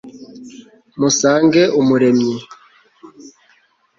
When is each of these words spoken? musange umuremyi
musange 0.99 1.61
umuremyi 1.79 2.35